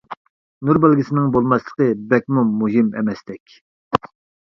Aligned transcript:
نۇر 0.69 0.79
بەلگىسىنىڭ 0.85 1.27
بولماسلىقى 1.37 1.89
بەكمۇ 2.15 2.47
مۇھىم 2.57 2.93
ئەمەستەك. 2.99 3.63